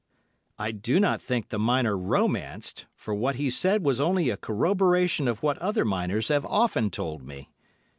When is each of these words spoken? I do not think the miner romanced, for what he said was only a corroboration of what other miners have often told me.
I 0.57 0.71
do 0.71 0.99
not 0.99 1.21
think 1.21 1.49
the 1.49 1.59
miner 1.59 1.95
romanced, 1.95 2.87
for 2.95 3.13
what 3.13 3.35
he 3.35 3.51
said 3.51 3.83
was 3.83 3.99
only 3.99 4.31
a 4.31 4.35
corroboration 4.35 5.27
of 5.27 5.43
what 5.43 5.59
other 5.59 5.85
miners 5.85 6.29
have 6.29 6.43
often 6.45 6.89
told 6.89 7.21
me. 7.21 7.49